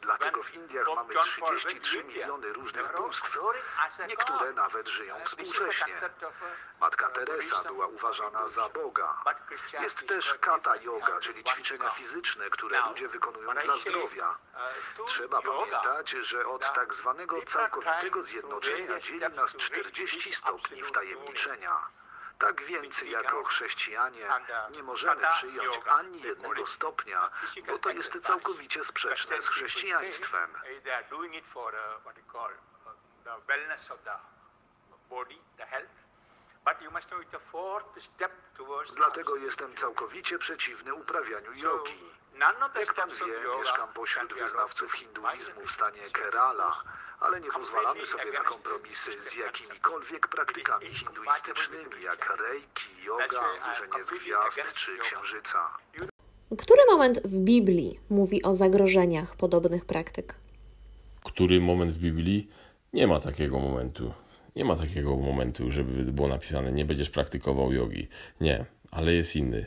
Dlatego 0.00 0.42
w 0.42 0.54
Indiach 0.54 0.86
mamy 0.94 1.14
John 1.14 1.24
Paul 1.40 1.58
went 1.58 1.82
33 1.82 1.96
to 1.96 2.02
India, 2.02 2.26
miliony 2.26 2.52
różnych 2.52 2.96
bóstw. 2.96 3.38
Niektóre 4.08 4.52
nawet 4.52 4.88
żyją 4.88 5.14
współcześnie. 5.24 5.94
uh, 5.94 6.32
Matka 6.80 7.08
Teresa 7.08 7.62
była 7.64 7.86
uważana 7.86 8.48
za. 8.48 8.68
Boga. 8.68 9.22
Jest 9.80 10.08
też 10.08 10.34
kata 10.34 10.76
yoga, 10.76 11.20
czyli 11.20 11.44
ćwiczenia 11.44 11.90
fizyczne, 11.90 12.50
które 12.50 12.80
ludzie 12.88 13.08
wykonują 13.08 13.54
dla 13.54 13.76
zdrowia. 13.76 14.38
to 14.96 15.04
Trzeba 15.04 15.42
pamiętać, 15.42 16.10
że 16.10 16.46
od 16.46 16.74
tak 16.74 16.94
zwanego 16.94 17.42
całkowitego 17.42 18.22
zjednoczenia 18.22 19.00
dzieli 19.00 19.20
nas 19.20 19.52
to 19.52 19.58
reach 19.58 19.86
40 19.86 20.30
this 20.30 20.38
stopni 20.38 20.82
wtajemniczenia. 20.82 21.76
Tak 22.38 22.64
więc 22.64 23.02
jako 23.02 23.44
chrześcijanie 23.44 24.28
nie 24.70 24.82
możemy 24.82 25.26
przyjąć 25.30 25.80
ani 25.86 26.22
jednego 26.22 26.66
stopnia, 26.66 27.30
bo 27.66 27.78
to 27.78 27.90
jest 27.90 28.20
całkowicie 28.20 28.84
sprzeczne 28.84 29.42
z 29.42 29.48
chrześcijaństwem. 29.48 30.50
uh, 30.54 32.02
uh, 38.68 38.94
Dlatego 38.94 39.36
jestem 39.36 39.76
całkowicie 39.76 40.38
przeciwny 40.38 40.94
uprawianiu 40.94 41.52
jogi. 41.52 42.12
Jak 42.74 42.94
pan 42.94 43.10
wie, 43.10 43.26
mieszkam 43.58 43.92
pośród 43.92 44.34
wyznawców 44.34 44.92
hinduizmu 44.92 45.66
w 45.66 45.70
stanie. 45.70 46.10
Kerala, 46.10 46.82
ale 47.20 47.40
nie 47.40 47.50
pozwalamy 47.50 48.06
sobie 48.06 48.32
na 48.32 48.40
kompromisy 48.40 49.10
z 49.30 49.36
jakimikolwiek 49.36 50.28
praktykami 50.28 50.86
hinduistycznymi, 50.86 52.02
jak 52.04 52.36
reiki, 52.40 53.04
yoga, 53.04 53.42
wróżenie 53.64 54.04
z 54.04 54.10
gwiazd 54.10 54.74
czy 54.74 54.98
księżyca. 54.98 55.58
Który 56.58 56.82
moment 56.90 57.22
w 57.22 57.38
Biblii 57.38 58.00
mówi 58.10 58.42
o 58.42 58.54
zagrożeniach 58.54 59.36
podobnych 59.36 59.84
praktyk? 59.84 60.34
który 61.26 61.60
moment 61.60 61.92
w 61.92 61.98
Biblii 61.98 62.48
nie 62.92 63.06
ma 63.06 63.20
takiego 63.20 63.58
momentu. 63.58 64.12
Nie 64.56 64.64
ma 64.64 64.76
takiego 64.76 65.16
momentu, 65.16 65.70
żeby 65.70 66.12
było 66.12 66.28
napisane, 66.28 66.72
nie 66.72 66.84
będziesz 66.84 67.10
praktykował 67.10 67.72
jogi. 67.72 68.08
Nie, 68.40 68.64
ale 68.90 69.12
jest 69.12 69.36
inny. 69.36 69.66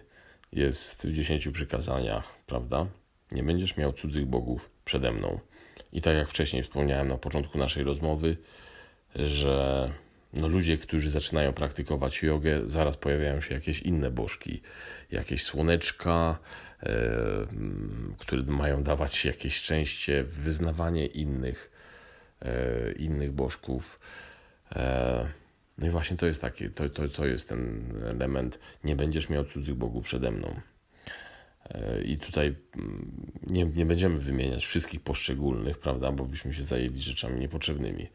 Jest 0.51 1.07
w 1.07 1.13
dziesięciu 1.13 1.51
przykazaniach, 1.51 2.33
prawda? 2.45 2.85
Nie 3.31 3.43
będziesz 3.43 3.77
miał 3.77 3.93
cudzych 3.93 4.25
bogów 4.25 4.69
przede 4.85 5.11
mną. 5.11 5.39
I 5.93 6.01
tak 6.01 6.15
jak 6.15 6.29
wcześniej 6.29 6.63
wspomniałem 6.63 7.07
na 7.07 7.17
początku 7.17 7.57
naszej 7.57 7.83
rozmowy, 7.83 8.37
że 9.15 9.89
no 10.33 10.47
ludzie, 10.47 10.77
którzy 10.77 11.09
zaczynają 11.09 11.53
praktykować 11.53 12.23
jogę, 12.23 12.61
zaraz 12.65 12.97
pojawiają 12.97 13.41
się 13.41 13.55
jakieś 13.55 13.79
inne 13.79 14.11
bożki, 14.11 14.61
jakieś 15.11 15.43
słoneczka, 15.43 16.39
e, 16.83 16.89
które 18.17 18.43
mają 18.43 18.83
dawać 18.83 19.25
jakieś 19.25 19.55
szczęście, 19.55 20.23
wyznawanie 20.23 21.05
innych, 21.05 21.71
e, 22.41 22.91
innych 22.91 23.31
bożków. 23.31 23.99
E, 24.75 25.27
no 25.77 25.87
i 25.87 25.89
właśnie 25.89 26.17
to 26.17 26.25
jest 26.25 26.41
taki, 26.41 26.69
to, 26.69 26.89
to, 26.89 27.07
to 27.07 27.25
jest 27.25 27.49
ten 27.49 27.93
element, 28.05 28.59
nie 28.83 28.95
będziesz 28.95 29.29
miał 29.29 29.45
cudzych 29.45 29.75
bogów 29.75 30.05
przede 30.05 30.31
mną. 30.31 30.61
E, 31.71 32.01
I 32.03 32.17
tutaj 32.17 32.55
mm, 32.77 33.31
nie, 33.47 33.65
nie 33.65 33.85
będziemy 33.85 34.19
wymieniać 34.19 34.65
wszystkich 34.65 35.01
poszczególnych, 35.01 35.77
prawda, 35.77 36.11
bo 36.11 36.25
byśmy 36.25 36.53
się 36.53 36.63
zajęli 36.63 37.01
rzeczami 37.01 37.39
niepotrzebnymi. 37.39 38.07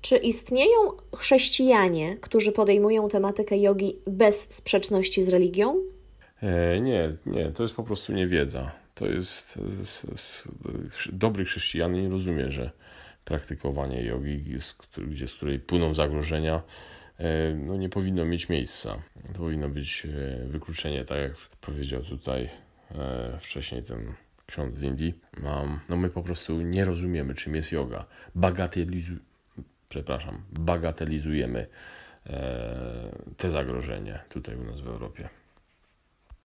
Czy 0.00 0.16
istnieją 0.16 0.78
chrześcijanie, 1.16 2.16
którzy 2.16 2.52
podejmują 2.52 3.08
tematykę 3.08 3.58
jogi 3.58 3.94
bez 4.06 4.54
sprzeczności 4.54 5.22
z 5.22 5.28
religią? 5.28 5.76
E, 6.42 6.80
nie, 6.80 7.16
nie, 7.26 7.50
to 7.50 7.62
jest 7.62 7.74
po 7.74 7.82
prostu 7.82 8.12
niewiedza. 8.12 8.72
To 8.94 9.06
jest, 9.06 9.58
s- 9.80 10.06
s- 10.12 10.48
dobry 11.12 11.44
chrześcijan 11.44 11.92
nie 12.02 12.08
rozumie, 12.08 12.50
że 12.50 12.70
praktykowanie 13.24 14.02
jogi, 14.04 14.60
z, 14.60 14.76
gdzie, 15.08 15.28
z 15.28 15.34
której 15.34 15.58
płyną 15.60 15.94
zagrożenia, 15.94 16.62
no 17.56 17.76
nie 17.76 17.88
powinno 17.88 18.24
mieć 18.24 18.48
miejsca. 18.48 19.02
To 19.32 19.38
powinno 19.38 19.68
być 19.68 20.06
e, 20.06 20.46
wykluczenie, 20.46 21.04
tak 21.04 21.18
jak 21.18 21.36
powiedział 21.60 22.02
tutaj 22.02 22.50
e, 22.94 23.38
wcześniej 23.40 23.82
ten 23.82 24.14
ksiądz 24.46 24.76
z 24.76 24.82
Indii. 24.82 25.14
No, 25.88 25.96
my 25.96 26.10
po 26.10 26.22
prostu 26.22 26.60
nie 26.60 26.84
rozumiemy, 26.84 27.34
czym 27.34 27.54
jest 27.54 27.72
yoga. 27.72 28.04
Bagatelizu... 28.34 29.14
Przepraszam, 29.88 30.42
bagatelizujemy 30.50 31.66
e, 32.26 33.16
te 33.36 33.50
zagrożenia 33.50 34.18
tutaj 34.28 34.56
u 34.56 34.64
nas 34.64 34.80
w 34.80 34.88
Europie. 34.88 35.28